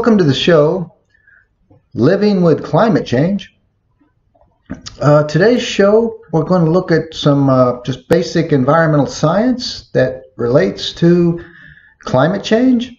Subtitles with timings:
[0.00, 0.94] welcome to the show,
[1.92, 3.54] Living with Climate Change.
[4.98, 10.22] Uh, today's show, we're going to look at some uh, just basic environmental science that
[10.36, 11.44] relates to
[11.98, 12.96] climate change.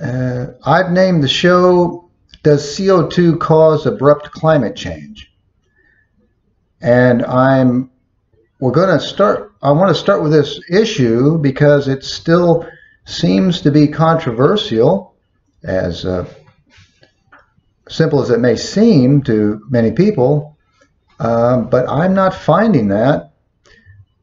[0.00, 2.10] Uh, I've named the show,
[2.42, 5.32] Does CO2 Cause Abrupt Climate Change?
[6.80, 7.88] And I'm,
[8.58, 12.68] we're going to start, I want to start with this issue because it still
[13.04, 15.07] seems to be controversial
[15.68, 16.24] as uh,
[17.88, 20.56] simple as it may seem to many people,
[21.20, 23.32] um, but I'm not finding that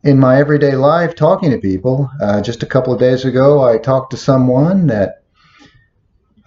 [0.03, 2.09] in my everyday life talking to people.
[2.21, 5.23] Uh, just a couple of days ago, I talked to someone that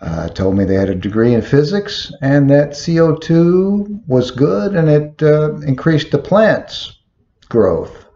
[0.01, 4.89] uh, told me they had a degree in physics and that CO2 was good and
[4.89, 6.99] it uh, increased the plant's
[7.49, 8.07] growth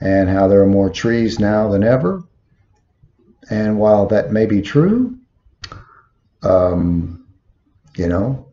[0.00, 2.22] and how there are more trees now than ever.
[3.48, 5.15] And while that may be true,
[6.42, 7.26] um,
[7.96, 8.46] you know,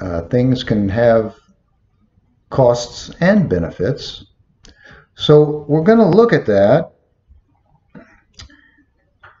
[0.00, 1.34] uh, things can have
[2.50, 4.26] costs and benefits.
[5.14, 6.92] So we're going to look at that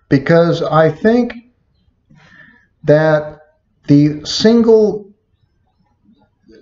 [0.08, 1.34] because I think
[2.84, 3.40] that
[3.86, 5.12] the single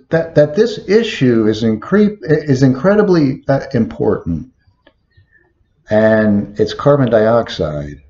[0.09, 4.51] that that this issue is incre- is incredibly uh, important,
[5.89, 8.01] and it's carbon dioxide.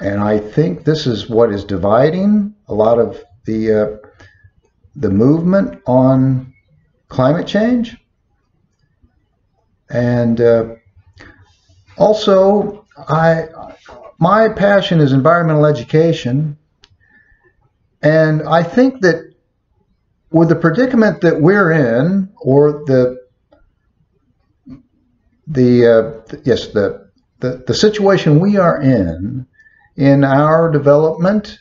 [0.00, 3.96] And I think this is what is dividing a lot of the uh,
[4.96, 6.54] the movement on
[7.08, 7.96] climate change.
[9.90, 10.74] And uh,
[11.98, 13.48] also, I
[14.18, 16.56] my passion is environmental education,
[18.00, 19.34] and I think that
[20.30, 23.18] with the predicament that we're in, or the
[25.46, 27.10] the uh, yes the,
[27.40, 29.46] the the situation we are in,
[29.96, 31.58] in our development,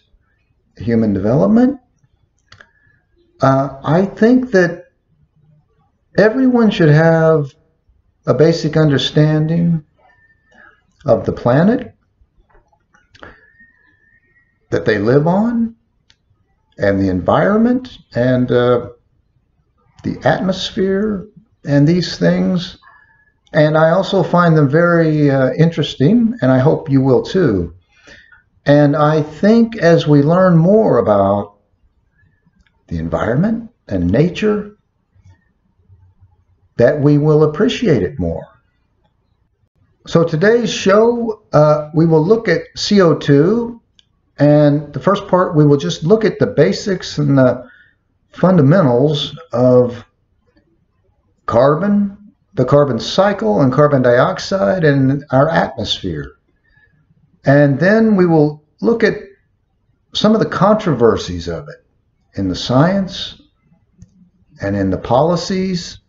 [0.78, 1.80] human development,
[3.42, 4.86] uh, I think that
[6.18, 7.54] everyone should have
[8.28, 9.84] a basic understanding
[11.06, 11.96] of the planet
[14.70, 15.76] that they live on
[16.78, 18.90] and the environment and uh,
[20.04, 21.28] the atmosphere
[21.66, 22.78] and these things.
[23.54, 27.74] And I also find them very uh, interesting, and I hope you will too.
[28.66, 31.58] And I think as we learn more about
[32.88, 34.78] the environment and nature,
[36.78, 38.46] that we will appreciate it more.
[40.08, 43.80] So today's show, uh, we will look at CO2,
[44.40, 47.70] and the first part, we will just look at the basics and the
[48.32, 50.06] fundamentals of
[51.46, 52.18] carbon,
[52.54, 56.39] the carbon cycle, and carbon dioxide, and our atmosphere.
[57.46, 59.16] And then we will look at
[60.14, 61.86] some of the controversies of it
[62.36, 63.42] in the science
[64.62, 66.00] and in the policies.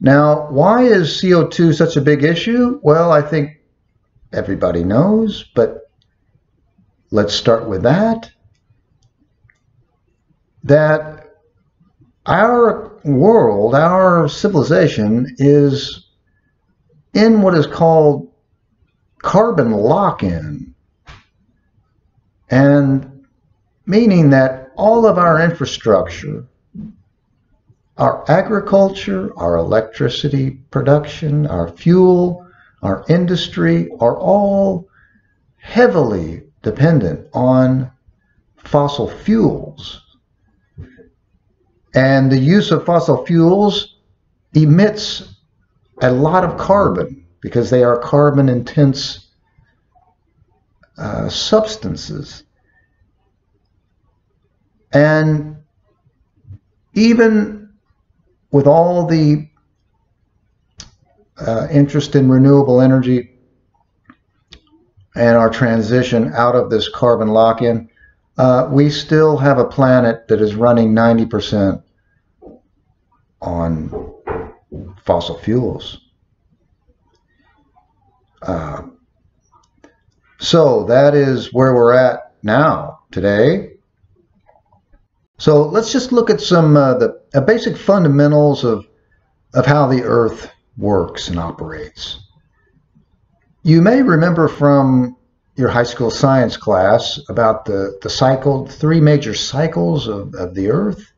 [0.00, 2.78] Now, why is CO2 such a big issue?
[2.82, 3.50] Well, I think
[4.32, 5.90] everybody knows, but
[7.10, 8.30] let's start with that.
[10.62, 11.34] That
[12.26, 16.10] our world, our civilization is
[17.14, 18.30] in what is called
[19.18, 20.74] carbon lock-in,
[22.50, 23.26] and
[23.86, 26.46] meaning that all of our infrastructure,
[27.96, 32.46] our agriculture, our electricity production, our fuel,
[32.82, 34.88] our industry are all
[35.56, 37.90] heavily dependent on
[38.56, 40.02] fossil fuels.
[41.94, 43.96] And the use of fossil fuels
[44.54, 45.34] emits
[46.02, 49.28] a lot of carbon because they are carbon intense
[50.96, 52.44] uh, substances.
[54.92, 55.56] And
[56.94, 57.70] even
[58.50, 59.48] with all the
[61.36, 63.30] uh, interest in renewable energy
[65.14, 67.88] and our transition out of this carbon lock in,
[68.38, 71.82] uh, we still have a planet that is running 90%
[73.40, 74.14] on
[75.04, 76.07] fossil fuels.
[78.42, 78.82] Uh,
[80.38, 83.72] so that is where we're at now, today.
[85.38, 88.86] So let's just look at some uh, the uh, basic fundamentals of,
[89.54, 92.18] of how the Earth works and operates.
[93.62, 95.16] You may remember from
[95.56, 100.70] your high school science class about the, the cycle, three major cycles of, of the
[100.70, 101.12] Earth,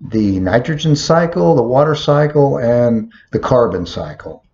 [0.00, 4.45] the nitrogen cycle, the water cycle, and the carbon cycle.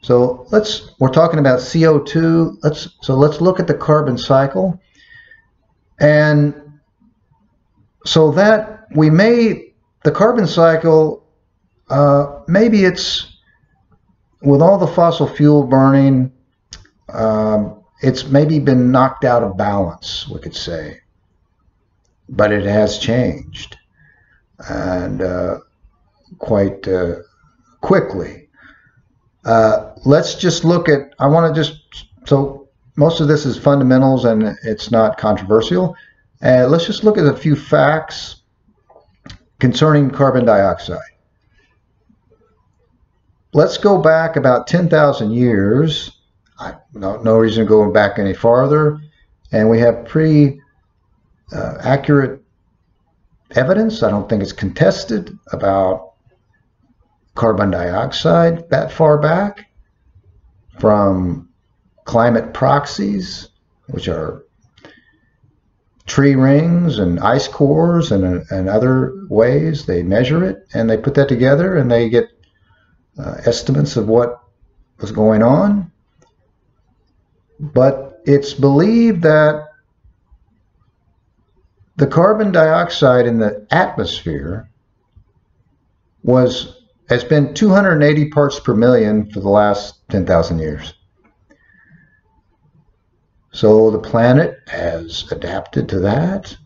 [0.00, 2.58] So let's, we're talking about CO2.
[2.62, 4.80] Let's, so let's look at the carbon cycle.
[6.00, 6.54] And
[8.04, 9.72] so that we may,
[10.04, 11.26] the carbon cycle,
[11.90, 13.38] uh, maybe it's
[14.42, 16.32] with all the fossil fuel burning,
[17.12, 21.00] um, it's maybe been knocked out of balance, we could say.
[22.28, 23.76] But it has changed.
[24.68, 25.58] And uh,
[26.38, 27.16] quite uh,
[27.80, 28.47] quickly.
[29.48, 34.26] Uh, let's just look at, I want to just, so most of this is fundamentals
[34.26, 35.96] and it's not controversial.
[36.42, 38.42] Uh, let's just look at a few facts
[39.58, 40.98] concerning carbon dioxide.
[43.54, 46.20] Let's go back about 10,000 years.
[46.58, 49.00] I, no, no reason going back any farther.
[49.50, 50.60] And we have pretty
[51.52, 52.42] uh, accurate
[53.52, 54.02] evidence.
[54.02, 56.07] I don't think it's contested about
[57.38, 59.70] carbon dioxide that far back
[60.80, 61.48] from
[62.04, 63.48] climate proxies,
[63.86, 64.44] which are
[66.06, 69.86] tree rings and ice cores and, and other ways.
[69.86, 72.28] They measure it and they put that together and they get
[73.16, 74.40] uh, estimates of what
[74.98, 75.92] was going on.
[77.60, 79.68] But it's believed that
[81.96, 84.68] the carbon dioxide in the atmosphere
[86.24, 86.77] was
[87.08, 90.94] has been 280 parts per million for the last 10,000 years.
[93.52, 96.56] So the planet has adapted to that,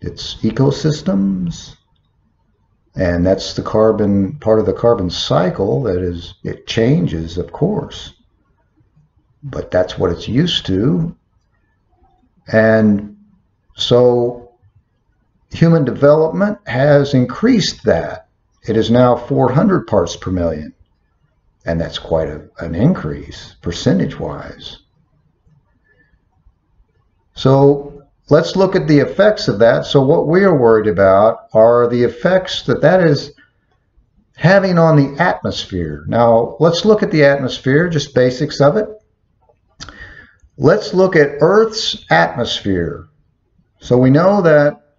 [0.00, 1.76] its ecosystems,
[2.96, 8.14] and that's the carbon, part of the carbon cycle that is, it changes, of course.
[9.42, 11.14] But that's what it's used to.
[12.52, 13.16] And
[13.76, 14.54] so
[15.52, 18.29] human development has increased that
[18.66, 20.74] it is now 400 parts per million.
[21.66, 24.78] And that's quite a, an increase percentage-wise.
[27.34, 29.84] So let's look at the effects of that.
[29.86, 33.32] So what we are worried about are the effects that that is
[34.36, 36.04] having on the atmosphere.
[36.08, 38.88] Now, let's look at the atmosphere, just basics of it.
[40.56, 43.08] Let's look at Earth's atmosphere.
[43.80, 44.89] So we know that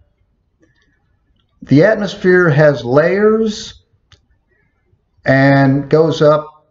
[1.62, 3.82] the atmosphere has layers
[5.24, 6.66] and goes up,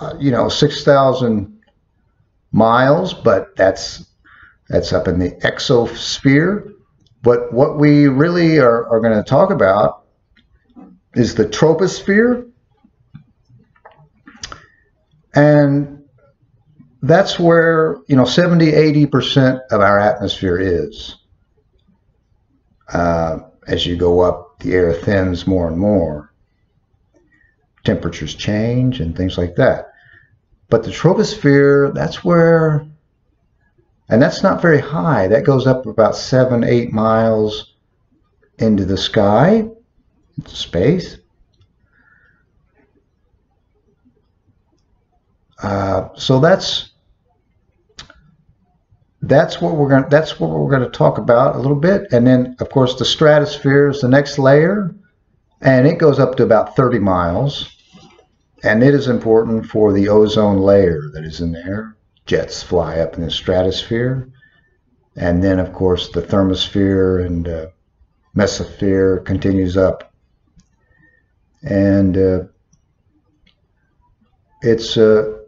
[0.00, 1.60] uh, you know, 6,000
[2.52, 4.06] miles, but that's
[4.68, 6.72] that's up in the exosphere.
[7.22, 10.04] But what we really are, are going to talk about
[11.14, 12.48] is the troposphere.
[15.34, 16.04] And
[17.02, 21.16] that's where, you know, 70, 80% of our atmosphere is.
[22.92, 23.40] Uh,
[23.70, 26.32] as you go up, the air thins more and more.
[27.84, 29.92] Temperatures change and things like that.
[30.68, 32.84] But the troposphere, that's where,
[34.08, 35.28] and that's not very high.
[35.28, 37.74] That goes up about seven, eight miles
[38.58, 39.68] into the sky,
[40.36, 41.18] into space.
[45.62, 46.89] Uh, so that's
[49.22, 52.12] that's what we're going that's what we're going to talk about a little bit.
[52.12, 54.94] And then of course the stratosphere is the next layer
[55.60, 57.76] and it goes up to about 30 miles.
[58.62, 61.96] And it is important for the ozone layer that is in there.
[62.26, 64.28] Jets fly up in the stratosphere.
[65.16, 67.66] And then of course the thermosphere and uh,
[68.34, 70.14] mesosphere continues up.
[71.62, 72.44] And uh,
[74.62, 75.40] it's uh,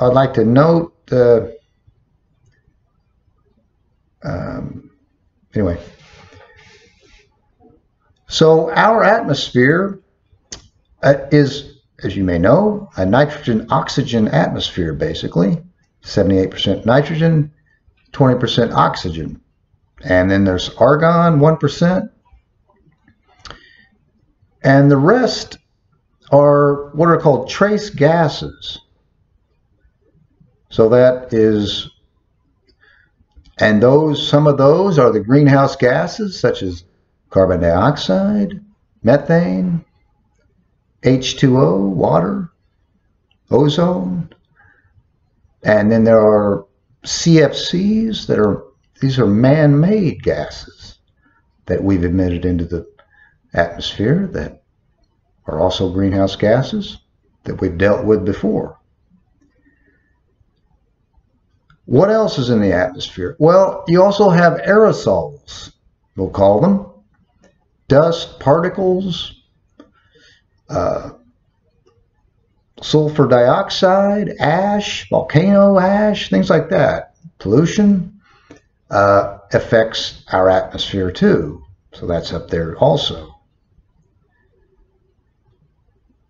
[0.00, 1.46] I'd like to note uh,
[4.26, 4.90] um,
[5.54, 5.78] anyway,
[8.28, 10.00] so our atmosphere
[11.02, 15.62] uh, is, as you may know, a nitrogen oxygen atmosphere, basically
[16.02, 17.52] 78% nitrogen,
[18.12, 19.40] 20% oxygen.
[20.02, 22.10] And then there's argon, 1%.
[24.62, 25.58] And the rest
[26.30, 28.80] are what are called trace gases.
[30.70, 31.88] So that is
[33.58, 36.84] and those, some of those are the greenhouse gases such as
[37.30, 38.60] carbon dioxide,
[39.02, 39.84] methane,
[41.02, 42.50] H2O, water,
[43.50, 44.28] ozone.
[45.62, 46.66] And then there are
[47.04, 48.64] CFCs that are,
[49.00, 50.98] these are man-made gases
[51.66, 52.86] that we've emitted into the
[53.54, 54.62] atmosphere that
[55.46, 56.98] are also greenhouse gases
[57.44, 58.78] that we've dealt with before.
[61.86, 63.36] What else is in the atmosphere?
[63.38, 65.72] Well, you also have aerosols,
[66.16, 66.86] we'll call them,
[67.88, 69.40] dust, particles,
[70.68, 71.10] uh,
[72.82, 77.14] sulfur dioxide, ash, volcano ash, things like that.
[77.38, 78.20] Pollution
[78.90, 81.62] uh, affects our atmosphere too.
[81.94, 83.32] So that's up there also.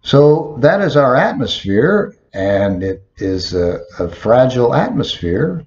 [0.03, 5.65] So that is our atmosphere, and it is a, a fragile atmosphere.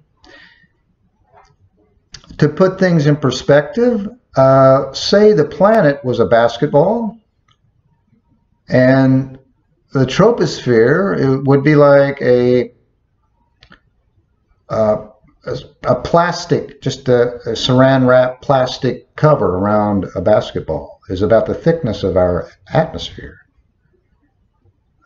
[2.38, 7.18] To put things in perspective, uh, say the planet was a basketball,
[8.68, 9.36] and
[9.92, 12.72] the troposphere would be like a,
[14.68, 15.08] uh,
[15.44, 21.46] a, a plastic, just a, a saran wrap plastic cover around a basketball is about
[21.46, 23.39] the thickness of our atmosphere.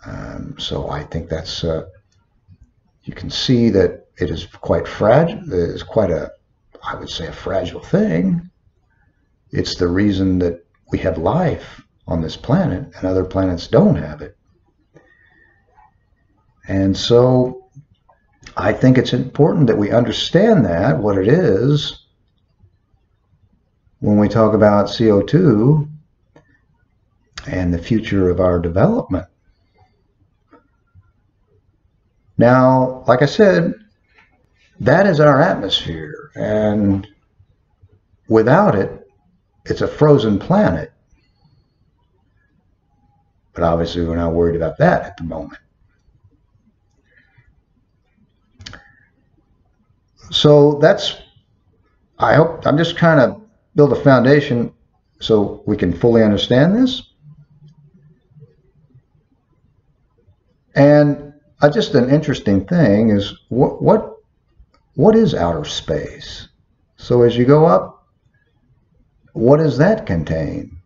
[0.07, 1.87] Um, so I think that's, uh,
[3.05, 6.33] you can see that it is quite fragile, it is quite a,
[6.87, 8.51] I would say a fragile thing.
[9.51, 14.21] It's the reason that we have life on this planet and other planets don't have
[14.21, 14.37] it.
[16.69, 17.67] And so
[18.57, 22.07] I think it's important that we understand that, what it is,
[24.01, 25.89] when we talk about CO2
[27.47, 29.27] and the future of our development.
[32.37, 33.75] Now, like I said,
[34.81, 36.31] that is our atmosphere.
[36.35, 37.07] And
[38.29, 39.07] without it,
[39.65, 40.93] it's a frozen planet.
[43.53, 45.61] But obviously, we're not worried about that at the moment.
[50.31, 51.17] So that's,
[52.19, 53.41] I hope, I'm just trying to
[53.77, 54.73] build a foundation
[55.21, 57.03] so we can fully understand this.
[60.75, 61.24] And
[61.65, 64.17] uh, just an interesting thing is what, what,
[64.95, 66.49] what is outer space?
[66.97, 68.07] So as you go up,
[69.33, 70.77] what does that contain?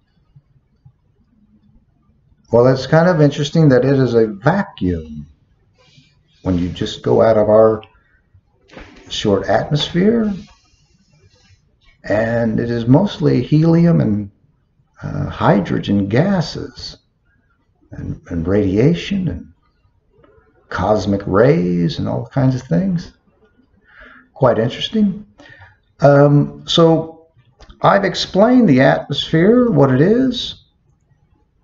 [2.52, 5.26] Well, it's kind of interesting that it is a vacuum
[6.42, 7.82] when you just go out of our
[9.10, 10.32] short atmosphere,
[12.04, 14.30] and it is mostly helium and
[15.02, 16.98] uh, hydrogen gases
[17.90, 19.52] and, and radiation and
[20.68, 23.12] cosmic rays and all kinds of things.
[24.34, 25.26] Quite interesting.
[26.00, 27.26] Um, so
[27.82, 30.64] I've explained the atmosphere, what it is,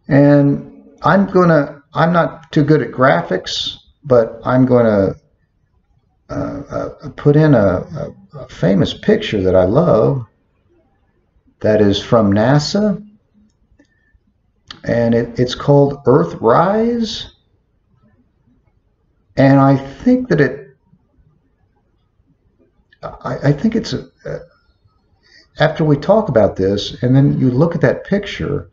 [0.08, 5.16] and I'm to, I'm not too good at graphics, but I'm to
[6.30, 10.24] uh, uh, put in a, a, a, famous picture that I love
[11.60, 13.06] that is from NASA.
[14.84, 17.33] And it, it's called Earthrise.
[19.36, 20.76] And I think that it,
[23.02, 24.08] I, I think it's, a,
[25.60, 28.70] after we talk about this, and then you look at that picture,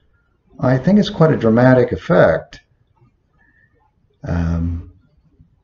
[0.59, 2.61] I think it's quite a dramatic effect.
[4.23, 4.91] Um,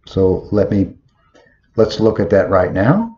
[0.06, 0.98] so let me
[1.77, 3.16] Let's look at that right now.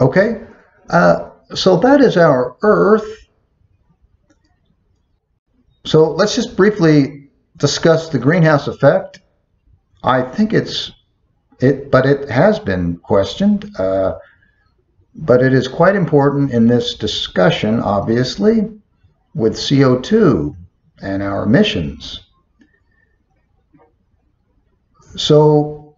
[0.00, 0.40] Okay,
[0.90, 3.26] uh, so that is our Earth.
[5.84, 9.20] So let's just briefly discuss the greenhouse effect.
[10.04, 10.92] I think it's
[11.60, 13.74] it, but it has been questioned.
[13.78, 14.18] Uh,
[15.14, 18.68] but it is quite important in this discussion, obviously,
[19.34, 20.54] with CO2
[21.02, 22.20] and our emissions.
[25.16, 25.96] So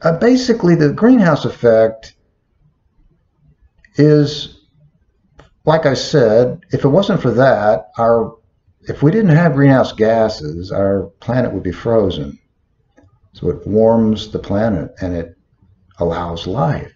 [0.00, 2.14] uh, basically, the greenhouse effect
[3.98, 4.60] is,
[5.64, 8.36] like I said, if it wasn't for that, our
[8.82, 12.38] if we didn't have greenhouse gases, our planet would be frozen.
[13.34, 15.36] So it warms the planet and it
[15.98, 16.92] allows life.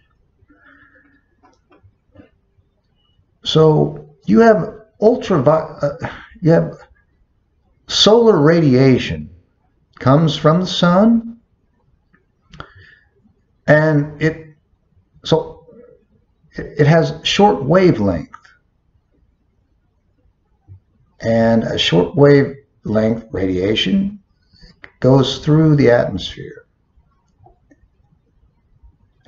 [3.45, 6.09] So you have ultra, uh,
[6.41, 6.79] you have
[7.89, 9.29] solar radiation
[9.99, 11.39] comes from the sun,
[13.67, 14.57] and it
[15.25, 15.52] so
[16.55, 18.31] it has short wavelength,
[21.21, 24.21] and a short wavelength radiation
[25.01, 26.67] goes through the atmosphere.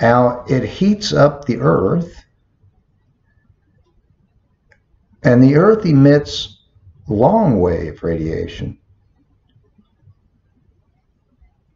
[0.01, 2.23] Now it heats up the earth,
[5.23, 6.63] and the earth emits
[7.09, 8.79] long wave radiation.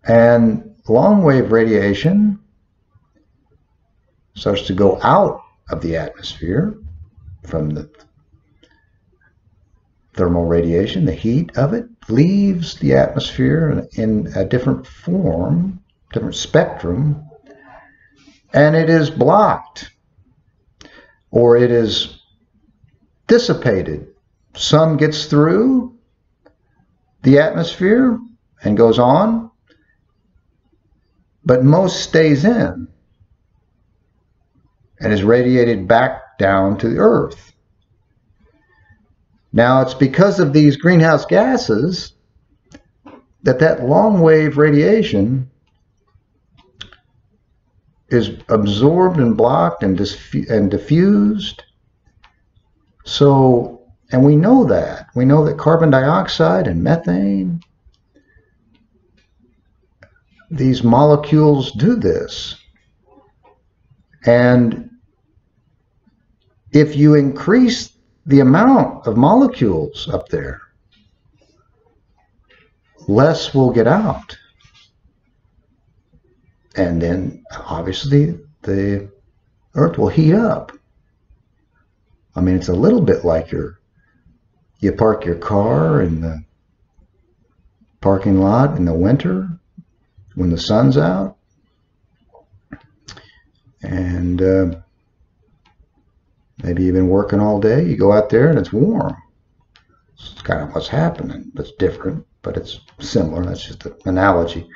[0.04, 2.40] And long wave radiation
[4.38, 6.78] starts to go out of the atmosphere
[7.44, 7.90] from the
[10.14, 15.80] thermal radiation, the heat of it, leaves the atmosphere in a different form,
[16.12, 17.24] different spectrum,
[18.52, 19.90] and it is blocked
[21.30, 22.20] or it is
[23.26, 24.06] dissipated.
[24.56, 25.96] Some gets through
[27.22, 28.18] the atmosphere
[28.64, 29.50] and goes on,
[31.44, 32.88] but most stays in
[35.00, 37.52] and is radiated back down to the earth.
[39.52, 42.12] Now, it's because of these greenhouse gases
[43.42, 45.50] that that long wave radiation
[48.08, 49.98] is absorbed and blocked and,
[50.48, 51.62] and diffused.
[53.04, 55.08] So, and we know that.
[55.14, 57.60] We know that carbon dioxide and methane,
[60.50, 62.57] these molecules do this.
[64.24, 64.90] And
[66.72, 67.92] if you increase
[68.26, 70.60] the amount of molecules up there,
[73.06, 74.36] less will get out.
[76.76, 79.10] And then obviously the
[79.74, 80.72] earth will heat up.
[82.36, 83.80] I mean, it's a little bit like your,
[84.80, 86.44] you park your car in the
[88.00, 89.48] parking lot in the winter
[90.34, 91.37] when the sun's out.
[93.82, 94.80] And uh,
[96.62, 99.16] Maybe you've been working all day, you go out there and it's warm.
[100.14, 101.52] It's kind of what's happening.
[101.54, 103.44] It's different, but it's similar.
[103.44, 104.68] That's just an analogy.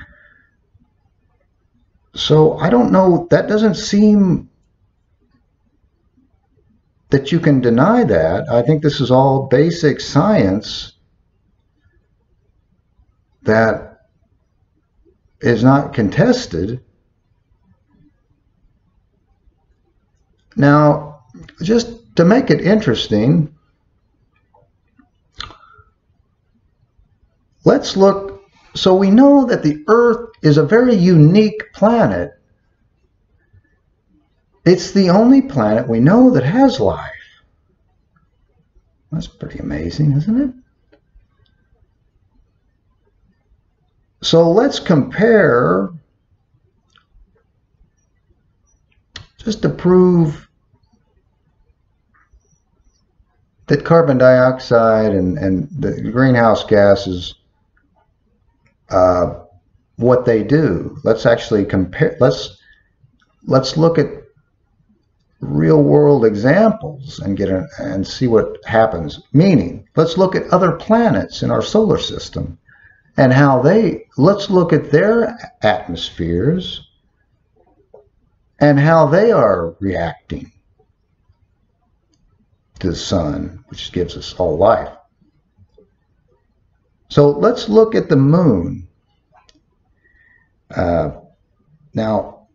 [2.15, 4.49] So I don't know, that doesn't seem
[7.11, 8.49] that you can deny that.
[8.49, 10.93] I think this is all basic science
[13.43, 14.07] that
[15.41, 16.81] is not contested.
[20.57, 21.25] Now,
[21.63, 23.55] just to make it interesting,
[27.65, 28.43] let's look.
[28.75, 32.33] So we know that the Earth is a very unique planet.
[34.65, 37.11] It's the only planet we know that has life.
[39.11, 40.55] That's pretty amazing, isn't it?
[44.23, 45.91] So let's compare,
[49.37, 50.49] just to prove
[53.73, 57.37] that carbon dioxide and, and the greenhouse gases,
[58.91, 59.45] uh,
[59.97, 60.99] what they do.
[61.05, 62.15] Let's actually compare.
[62.21, 62.59] Let's
[63.45, 64.09] let's look at
[65.41, 69.23] real world examples and get a, and see what happens.
[69.33, 72.59] Meaning, let's look at other planets in our solar system
[73.17, 74.05] and how they.
[74.19, 76.91] Let's look at their atmospheres
[78.61, 80.53] and how they are reacting
[82.83, 84.93] to the sun, which gives us all life.
[87.09, 88.89] So let's look at the moon.
[90.75, 91.13] Uh,
[91.95, 92.49] now,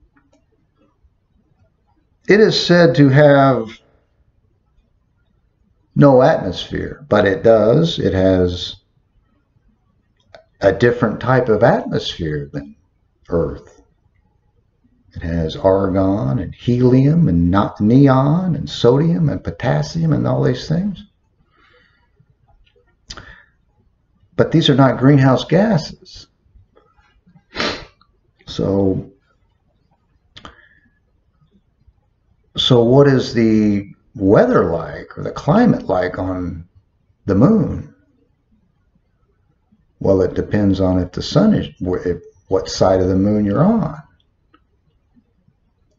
[2.28, 3.70] it is said to have
[5.96, 7.98] no atmosphere, but it does.
[7.98, 8.76] It has
[10.60, 12.76] a different type of atmosphere than
[13.30, 13.77] Earth.
[15.16, 21.04] It has argon and helium and neon and sodium and potassium and all these things.
[24.36, 26.28] But these are not greenhouse gases.
[28.46, 29.12] So,
[32.56, 36.68] so what is the weather like or the climate like on
[37.26, 37.94] the moon?
[40.00, 41.70] Well, it depends on if the sun is,
[42.48, 44.02] what side of the moon you're on.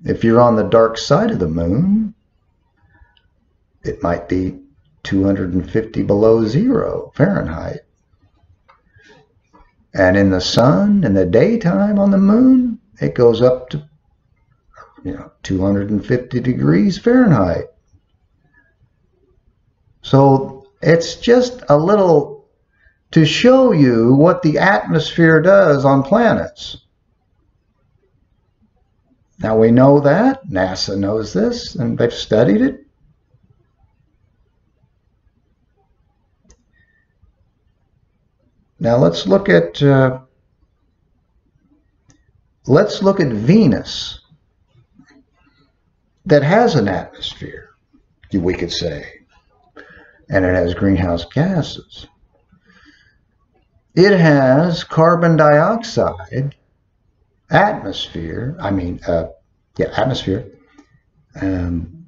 [0.05, 2.15] If you're on the dark side of the moon,
[3.83, 4.61] it might be
[5.03, 7.81] 250 below zero Fahrenheit.
[9.95, 13.89] And in the sun, in the daytime on the moon, it goes up to
[15.05, 17.67] you know 250 degrees Fahrenheit.
[20.03, 22.47] So it's just a little
[23.11, 26.77] to show you what the atmosphere does on planets.
[29.39, 30.45] Now we know that.
[30.49, 32.85] NASA knows this, and they've studied it.
[38.81, 40.21] Now let's look at uh,
[42.67, 44.21] let's look at Venus
[46.27, 47.71] that has an atmosphere,
[48.33, 49.05] we could say,
[50.29, 52.07] and it has greenhouse gases.
[53.95, 56.55] It has carbon dioxide
[57.51, 59.29] atmosphere, I mean, uh,
[59.77, 60.47] yeah, atmosphere,
[61.41, 62.07] um,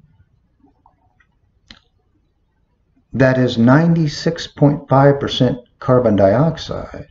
[3.13, 7.07] that is 96.5% carbon dioxide.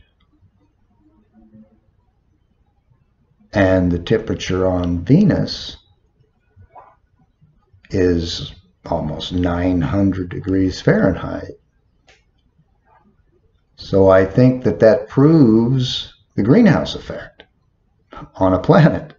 [3.53, 5.77] And the temperature on Venus
[7.89, 8.53] is
[8.85, 11.51] almost 900 degrees Fahrenheit.
[13.75, 17.30] So I think that that proves the greenhouse effect
[18.35, 19.13] on a planet.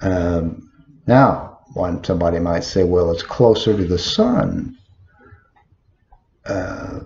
[0.00, 0.70] Um,
[1.06, 4.76] now, one somebody might say, well, it's closer to the sun.
[6.46, 7.00] Uh,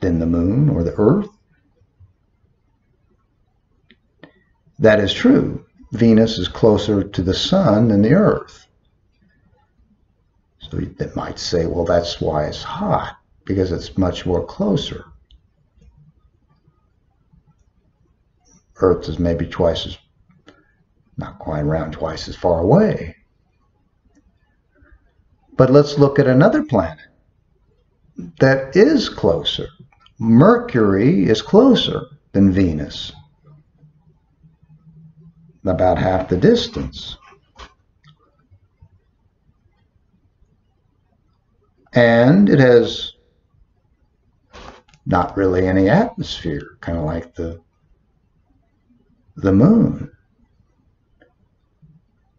[0.00, 1.28] than the moon or the earth.
[4.78, 5.64] That is true.
[5.92, 8.66] Venus is closer to the sun than the earth.
[10.60, 15.04] So they might say, well, that's why it's hot, because it's much more closer.
[18.80, 19.98] Earth is maybe twice as,
[21.16, 23.16] not quite around twice as far away.
[25.56, 27.06] But let's look at another planet
[28.40, 29.68] that is closer.
[30.18, 33.12] Mercury is closer than Venus,
[35.64, 37.16] about half the distance.
[41.92, 43.14] And it has
[45.06, 47.60] not really any atmosphere, kind of like the
[49.38, 50.10] the moon.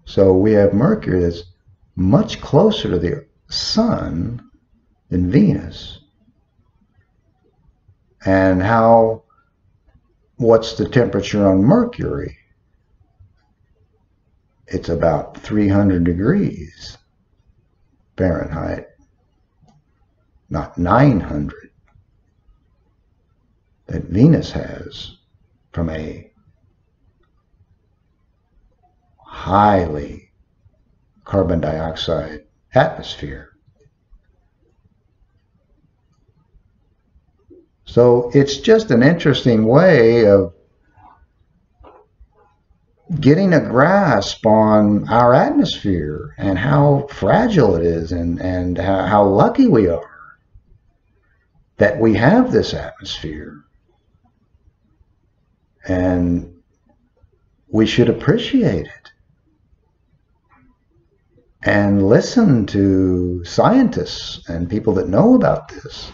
[0.05, 1.43] So we have Mercury that's
[1.95, 4.49] much closer to the sun
[5.09, 5.99] than Venus.
[8.25, 9.23] And how,
[10.35, 12.37] what's the temperature on Mercury?
[14.67, 16.97] It's about 300 degrees
[18.17, 18.87] Fahrenheit,
[20.49, 21.69] not 900
[23.87, 25.15] that Venus has
[25.71, 26.29] from a
[29.39, 30.29] highly
[31.23, 32.41] carbon dioxide
[32.75, 33.51] atmosphere.
[37.85, 40.53] So it's just an interesting way of
[43.21, 49.67] getting a grasp on our atmosphere and how fragile it is and, and how, lucky
[49.67, 50.37] we are
[51.77, 53.63] that we have this atmosphere.
[55.87, 56.53] And
[57.69, 59.11] we should appreciate it
[61.63, 66.11] and listen to scientists and people that know about this.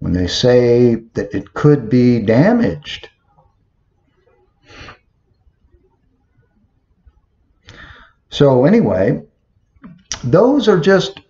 [0.00, 3.10] When they say that it could be damaged,
[8.30, 9.22] So anyway,
[10.22, 11.20] those are just,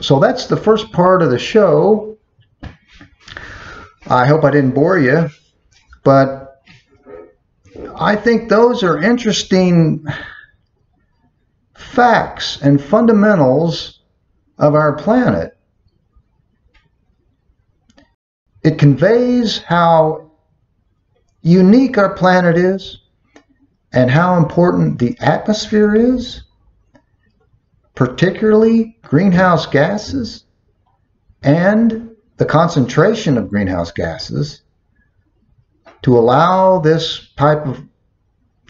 [0.00, 2.18] so that's the first part of the show.
[4.06, 5.30] I hope I didn't bore you,
[6.02, 6.60] but
[7.96, 10.04] I think those are interesting
[11.94, 14.00] facts and fundamentals
[14.58, 15.56] of our planet.
[18.62, 20.32] It conveys how
[21.42, 22.98] unique our planet is
[23.92, 26.42] and how important the atmosphere is,
[27.94, 30.44] particularly greenhouse gases
[31.42, 34.62] and the concentration of greenhouse gases
[36.02, 37.80] to allow this type of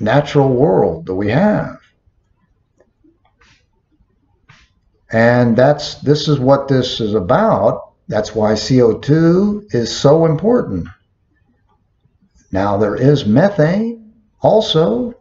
[0.01, 1.79] natural world that we have.
[5.15, 7.93] And that's this is what this is about.
[8.09, 10.89] That's why CO2 is so important.
[12.51, 15.15] Now there is methane also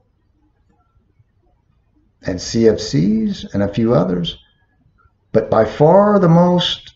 [2.23, 4.39] and CFCs and a few others.
[5.32, 6.95] But by far the most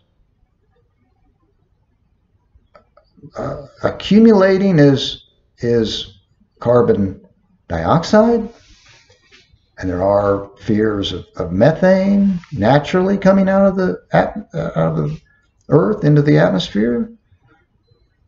[3.37, 5.23] uh, accumulating is
[5.59, 6.17] is
[6.59, 7.21] carbon
[7.67, 8.49] dioxide
[9.77, 14.97] and there are fears of, of methane naturally coming out of the uh, out of
[14.97, 15.21] the
[15.69, 17.11] Earth into the atmosphere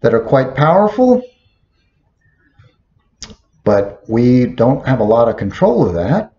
[0.02, 1.22] that are quite powerful,
[3.64, 6.34] but we don't have a lot of control of that.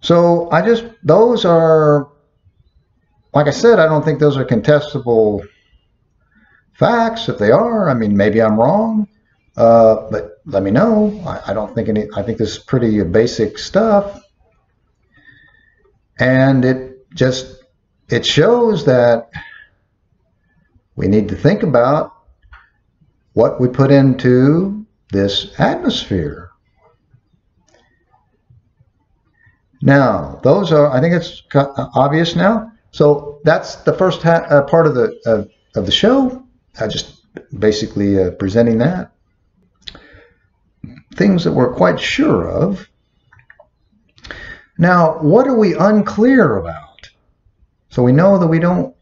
[0.00, 2.08] So I just those are,
[3.34, 5.46] like I said, I don't think those are contestable
[6.74, 7.28] facts.
[7.28, 9.08] If they are, I mean, maybe I'm wrong.
[9.58, 11.20] Uh, but let me know.
[11.26, 14.22] I, I, don't think any, I think this is pretty basic stuff.
[16.20, 17.64] And it just,
[18.08, 19.30] it shows that
[20.94, 22.14] we need to think about
[23.32, 26.52] what we put into this atmosphere.
[29.82, 31.42] Now, those are, I think it's
[31.96, 32.70] obvious now.
[32.92, 36.44] So that's the first uh, part of the, uh, of the show.
[36.78, 37.26] I just
[37.58, 39.14] basically uh, presenting that
[41.18, 42.88] things that we're quite sure of
[44.78, 47.10] Now, what are we unclear about?
[47.90, 48.94] So we know that we don't,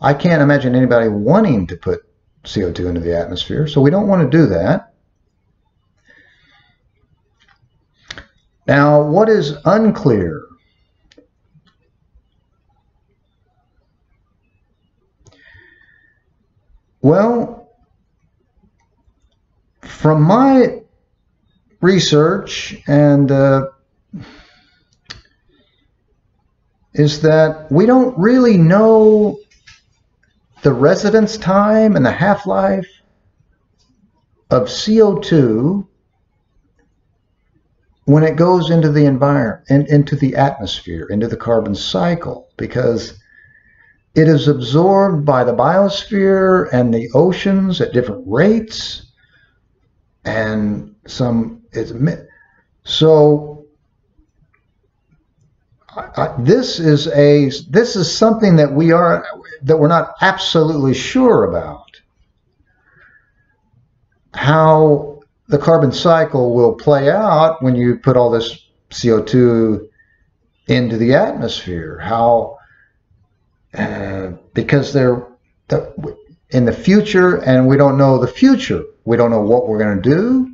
[0.00, 2.04] I can't imagine anybody wanting to put
[2.44, 4.94] CO2 into the atmosphere, so we don't want to do that.
[8.66, 10.42] Now, what is unclear?
[17.02, 17.72] Well,
[19.82, 20.83] from my
[21.84, 23.66] research and uh,
[26.94, 29.38] is that we don't really know
[30.62, 32.88] the residence time and the half-life
[34.50, 35.86] of CO2
[38.06, 43.18] when it goes into the environment, into the atmosphere, into the carbon cycle, because
[44.14, 49.12] it is absorbed by the biosphere and the oceans at different rates,
[50.24, 51.92] and some it's
[52.84, 53.66] so.
[55.96, 59.24] I, this is a this is something that we are
[59.62, 62.00] that we're not absolutely sure about
[64.34, 69.88] how the carbon cycle will play out when you put all this CO2
[70.66, 71.98] into the atmosphere.
[71.98, 72.58] How,
[73.74, 75.26] uh, because they're
[75.68, 76.16] the,
[76.50, 78.84] in the future, and we don't know the future.
[79.04, 80.53] We don't know what we're going to do,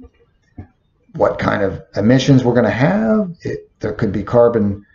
[1.15, 3.35] what kind of emissions we're going to have.
[3.43, 4.87] It, there could be carbon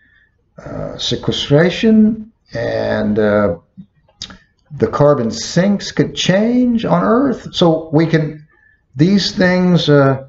[0.58, 3.58] uh, sequestration, and uh,
[4.72, 7.54] the carbon sinks could change on Earth.
[7.54, 8.46] So we can
[8.96, 10.26] these things, uh,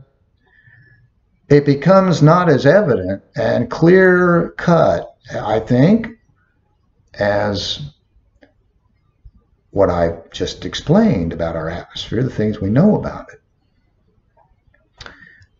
[1.49, 6.09] it becomes not as evident and clear cut, I think,
[7.14, 7.92] as
[9.70, 13.40] what I just explained about our atmosphere, the things we know about it.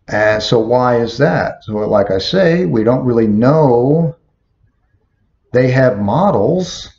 [0.07, 1.63] And so why is that?
[1.63, 4.15] So like I say, we don't really know.
[5.51, 6.89] They have models.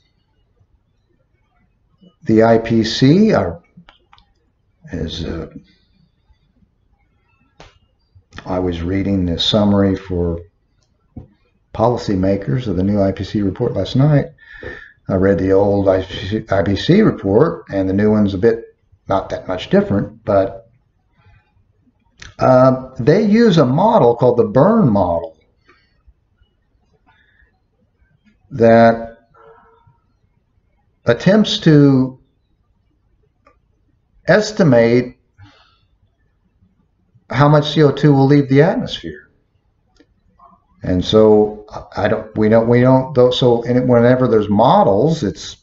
[2.25, 3.62] The IPC are,
[4.92, 5.49] is uh,
[8.44, 10.40] I was reading the summary for
[11.75, 14.27] policymakers of the new IPC report last night.
[15.09, 18.64] I read the old IPC report, and the new one's a bit
[19.09, 20.58] not that much different, but
[22.38, 25.37] uh, they use a model called the Bern model
[28.51, 29.18] that
[31.05, 32.18] attempts to
[34.27, 35.16] estimate
[37.31, 39.31] how much CO2 will leave the atmosphere.
[40.83, 45.57] And so I don't, we don't, we don't, so whenever there's models, it's,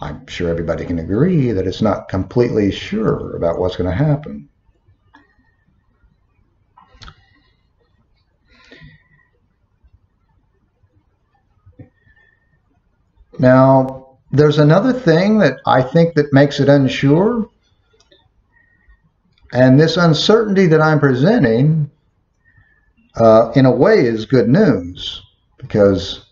[0.00, 4.48] I'm sure everybody can agree that it's not completely sure about what's going to happen.
[13.38, 17.48] Now, there's another thing that I think that makes it unsure,
[19.52, 21.90] and this uncertainty that I'm presenting,
[23.16, 25.22] uh, in a way, is good news
[25.58, 26.24] because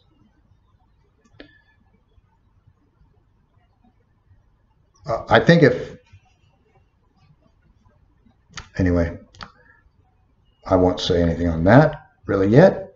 [5.29, 5.97] I think if,
[8.79, 9.19] anyway,
[10.67, 12.95] I won't say anything on that really yet.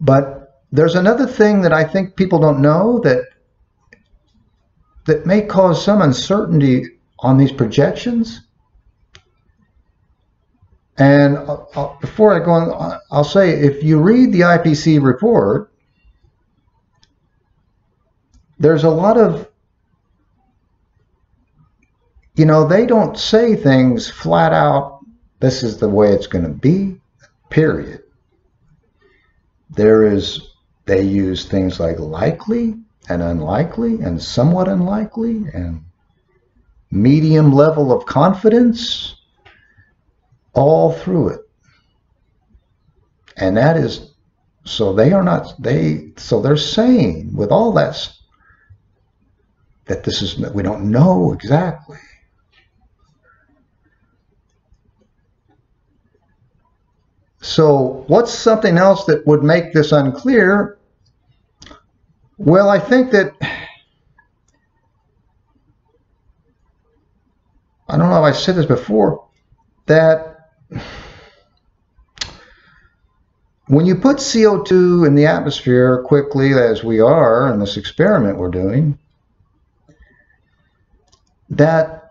[0.00, 0.41] But
[0.72, 3.26] there's another thing that I think people don't know that
[5.04, 6.84] that may cause some uncertainty
[7.18, 8.40] on these projections.
[10.96, 15.02] And I'll, I'll, before I go on, uh, I'll say if you read the IPC
[15.02, 15.72] report,
[18.58, 19.48] there's a lot of,
[22.36, 25.00] you know, they don't say things flat out,
[25.40, 27.00] this is the way it's going to be,
[27.50, 28.02] period.
[29.70, 30.51] There is,
[30.84, 32.76] they use things like likely
[33.08, 35.84] and unlikely and somewhat unlikely and
[36.90, 39.16] medium level of confidence
[40.52, 41.40] all through it.
[43.36, 44.12] And that is,
[44.64, 48.08] so they are not, they, so they're saying with all that,
[49.86, 51.98] that this is, we don't know exactly.
[57.42, 60.78] So what's something else that would make this unclear?
[62.38, 63.34] Well, I think that,
[67.88, 69.26] I don't know if I said this before,
[69.86, 70.50] that
[73.66, 78.50] when you put CO2 in the atmosphere quickly, as we are in this experiment we're
[78.50, 78.96] doing,
[81.50, 82.01] that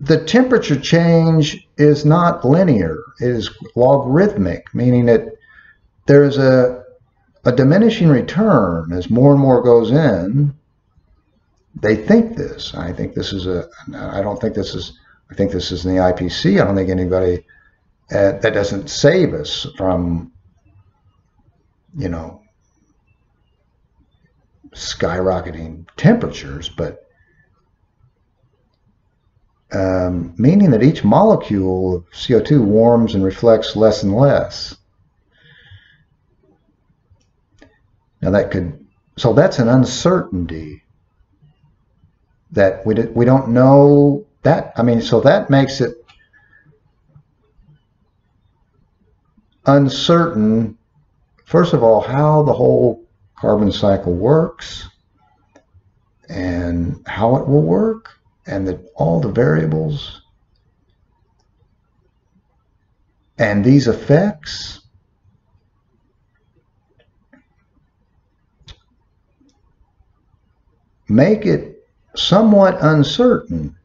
[0.00, 5.28] the temperature change is not linear, it is logarithmic, meaning that
[6.06, 6.84] there's a
[7.44, 10.52] a diminishing return as more and more goes in.
[11.80, 12.74] They think this.
[12.74, 13.68] I think this is a.
[13.94, 14.98] I don't think this is.
[15.30, 16.60] I think this is in the IPC.
[16.60, 17.44] I don't think anybody
[18.10, 20.32] uh, that doesn't save us from,
[21.96, 22.42] you know,
[24.74, 27.05] skyrocketing temperatures, but
[29.76, 34.76] um, meaning that each molecule of CO2 warms and reflects less and less.
[38.22, 38.86] Now that could,
[39.18, 40.82] so that's an uncertainty
[42.52, 45.94] that we, we don't know that, I mean, so that makes it
[49.66, 50.78] uncertain,
[51.44, 53.04] first of all, how the whole
[53.38, 54.88] carbon cycle works
[56.30, 60.22] and how it will work and the, all the variables
[63.38, 64.80] and these effects
[71.08, 73.76] make it somewhat uncertain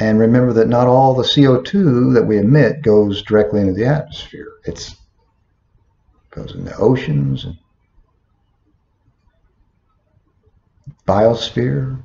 [0.00, 4.52] And remember that not all the CO2 that we emit goes directly into the atmosphere.
[4.64, 4.94] It
[6.30, 7.58] goes in the oceans and
[11.06, 12.02] biosphere.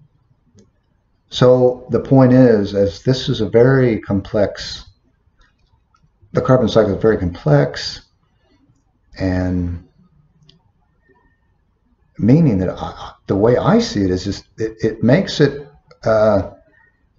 [1.29, 4.85] So the point is, as this is a very complex,
[6.31, 8.01] the carbon cycle is very complex,
[9.19, 9.87] and
[12.17, 15.67] meaning that I, the way I see it is just it, it makes it
[16.05, 16.51] uh,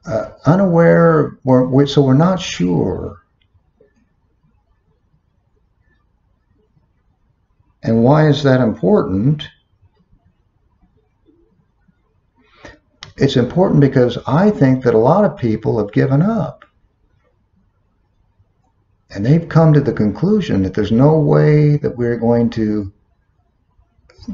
[0.07, 3.24] uh, unaware, we're, we're, so we're not sure.
[7.85, 9.47] And why is that important?
[13.19, 16.65] It's important because I think that a lot of people have given up.
[19.11, 22.93] And they've come to the conclusion that there's no way that we're going to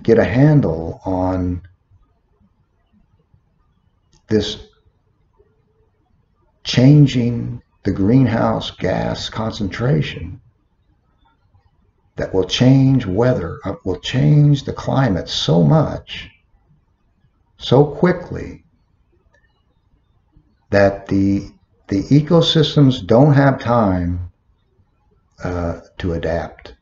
[0.03, 1.61] get a handle on
[4.29, 4.69] this
[6.63, 10.41] changing the greenhouse gas concentration
[12.21, 16.29] that will change weather, uh, will change the climate so much,
[17.57, 18.63] so quickly,
[20.69, 21.51] that the,
[21.89, 24.31] the ecosystems don't have time
[25.43, 26.75] uh, to adapt.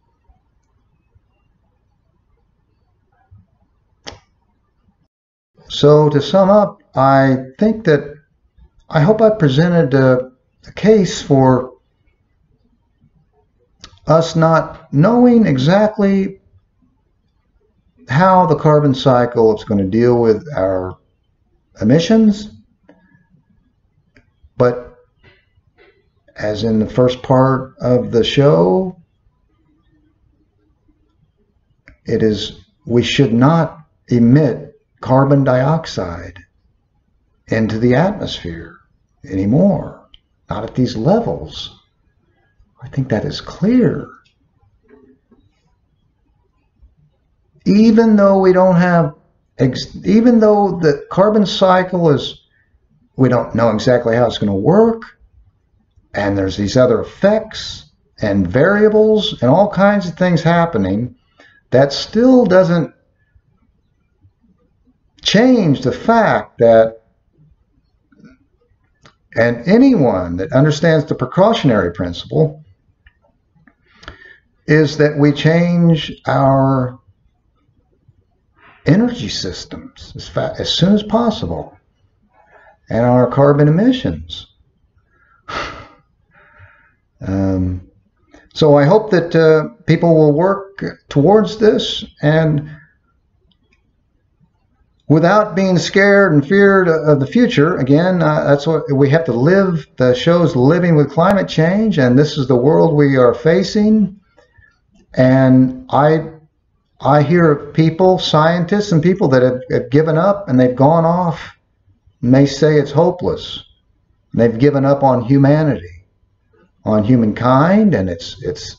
[5.69, 8.13] So to sum up, I think that
[8.91, 10.33] I hope I presented a,
[10.67, 11.78] a case for
[14.09, 16.41] us not knowing exactly
[18.09, 20.97] how the carbon cycle is going to deal with our
[21.81, 22.51] emissions,
[24.57, 24.97] but
[26.37, 28.97] as in the first part of the show,
[32.07, 36.39] it is we should not emit carbon dioxide
[37.49, 38.79] into the atmosphere
[39.25, 40.09] anymore,
[40.49, 41.78] not at these levels.
[42.83, 44.09] I think that is clear.
[47.67, 49.15] Even though we don't have,
[50.05, 52.41] even though the carbon cycle is,
[53.17, 55.03] we don't know exactly how it's going to work,
[56.15, 61.15] and there's these other effects and variables and all kinds of things happening,
[61.71, 62.95] that still doesn't
[65.23, 67.03] change the fact that
[69.37, 72.65] and anyone that understands the precautionary principle
[74.69, 77.01] is that we change our
[78.85, 81.77] energy systems as, as soon as possible
[82.91, 84.47] and our carbon emissions.
[87.27, 87.89] um,
[88.53, 92.71] so I hope that uh, people will work towards this and
[95.09, 97.79] without being scared and feared of the future.
[97.79, 99.87] Again, uh, that's what we have to live.
[99.97, 104.18] The show's living with climate change, and this is the world we are facing.
[105.15, 106.31] And I,
[107.01, 111.57] I hear people, scientists, and people that have, have given up and they've gone off,
[112.23, 113.65] and they say it's hopeless.
[114.33, 116.05] And they've given up on humanity,
[116.85, 118.77] on humankind, and its its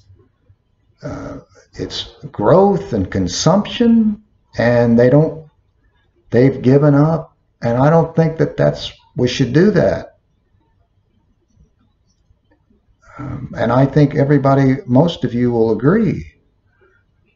[1.02, 1.40] uh,
[1.74, 4.22] its growth and consumption,
[4.58, 5.40] and they don't
[6.30, 10.09] They've given up, and I don't think that that's we should do that.
[13.20, 16.26] Um, and I think everybody, most of you will agree.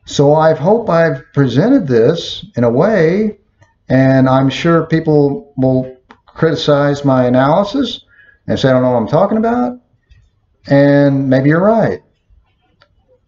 [0.05, 3.37] So I hope I've presented this in a way,
[3.89, 8.05] and I'm sure people will criticize my analysis,
[8.47, 9.79] and say, I don't know what I'm talking about.
[10.67, 12.01] And maybe you're right.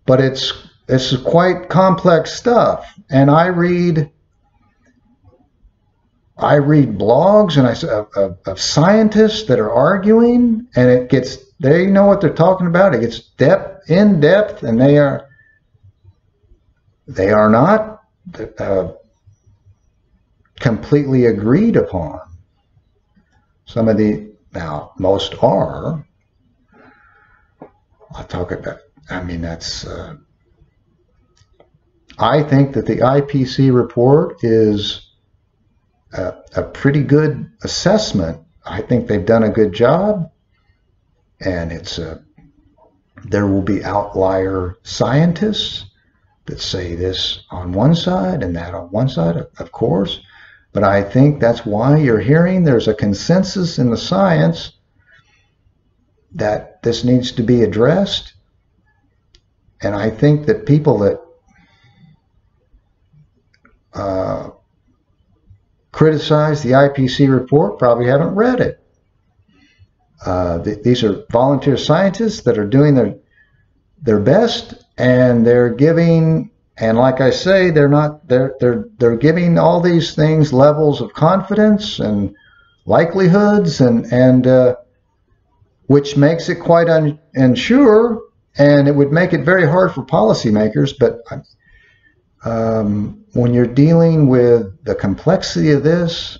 [0.06, 0.54] But it's
[0.88, 2.86] it's quite complex stuff.
[3.10, 4.12] And I read
[6.38, 11.38] I read blogs and I of, of, of scientists that are arguing, and it gets
[11.60, 12.94] they know what they're talking about.
[12.94, 15.30] It gets depth in depth, and they are
[17.08, 18.02] they are not
[18.60, 18.92] uh,
[20.60, 22.20] completely agreed upon.
[23.66, 26.06] Some of the now most are.
[28.12, 28.80] I'll talk about.
[29.10, 29.86] I mean that's.
[29.86, 30.16] Uh,
[32.18, 35.12] I think that the IPCC report is
[36.14, 38.42] a, a pretty good assessment.
[38.66, 40.32] I think they've done a good job,
[41.40, 42.24] and it's a,
[43.24, 45.86] there will be outlier scientists
[46.46, 50.22] that say this on one side and that on one side, of course.
[50.74, 54.74] But I think that's why you're hearing there's a consensus in the science
[56.34, 58.34] that this needs to be addressed.
[59.82, 61.22] And I think that people that
[63.94, 64.50] uh,
[65.92, 68.85] criticize the IPCC report probably haven't read it.
[70.26, 73.16] Uh, th these are volunteer scientists that are doing their
[74.02, 76.50] their best, and they're giving.
[76.78, 81.14] And like I say, they're not they're they're they're giving all these things levels of
[81.14, 82.36] confidence and
[82.86, 84.76] likelihoods, and and uh,
[85.88, 88.22] which makes it quite un, unsure,
[88.58, 90.94] and it would make it very hard for policymakers.
[91.00, 91.22] But
[92.44, 96.40] um, when you're dealing with the complexity of this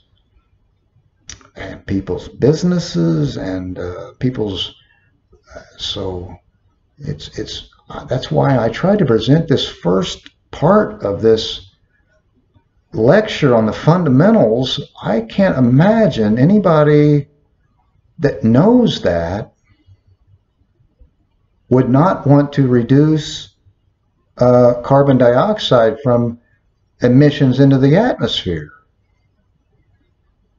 [1.56, 4.76] and people's businesses and uh, people's
[5.56, 6.36] uh, so
[6.98, 11.72] it's it's uh, that's why I try to present this first part of this
[12.94, 14.80] lecture on the fundamentals.
[15.02, 17.28] I can't imagine anybody
[18.20, 19.54] that knows that
[21.70, 23.56] would not want to reduce
[24.38, 26.40] uh, carbon dioxide from
[27.02, 28.72] emissions into the atmosphere.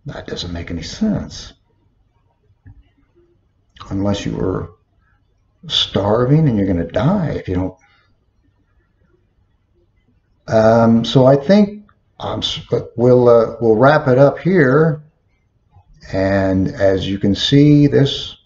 [0.07, 1.53] That doesn't make any sense.
[3.91, 4.71] Unless you were
[5.67, 7.77] starving and you're going to die if you don't.
[10.49, 11.89] Um, so I think
[12.97, 15.03] we'll uh, we'll wrap it up here.
[16.13, 18.37] And as you can see, this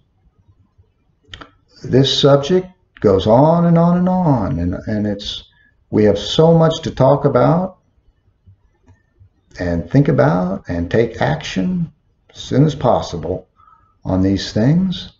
[1.85, 2.69] this subject
[3.01, 5.45] goes on and on and on, and and it's
[5.91, 7.80] we have so much to talk about
[9.59, 11.93] and think about and take action
[12.31, 13.49] as soon as possible
[14.05, 15.13] on these things.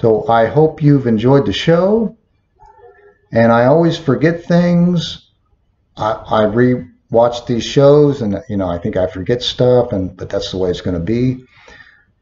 [0.00, 2.16] So I hope you've enjoyed the show.
[3.32, 5.30] And I always forget things.
[5.96, 10.30] I, I re-watch these shows and you know I think I forget stuff and but
[10.30, 11.44] that's the way it's going to be.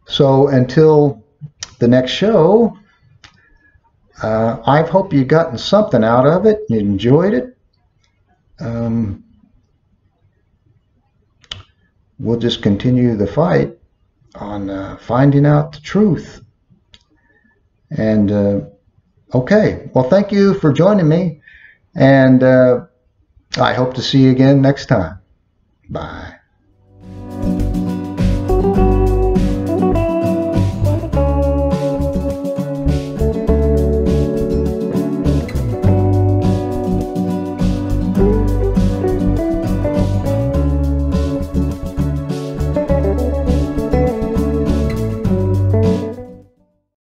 [0.07, 1.23] So until
[1.79, 2.77] the next show,
[4.23, 6.61] uh, I hope you've gotten something out of it.
[6.69, 7.57] You enjoyed it.
[8.59, 9.26] Um,
[12.19, 13.77] we'll just continue the fight
[14.35, 16.41] on uh, finding out the truth.
[17.91, 18.61] And uh,
[19.35, 21.41] okay, well, thank you for joining me.
[21.95, 22.87] And uh,
[23.59, 25.19] I hope to see you again next time.
[25.89, 26.36] Bye.